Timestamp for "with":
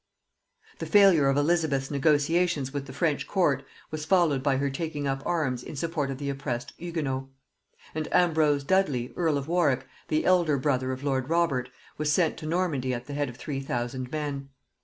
2.73-2.87